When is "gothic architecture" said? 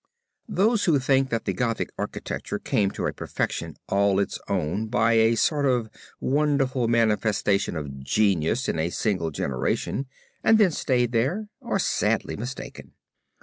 1.53-2.57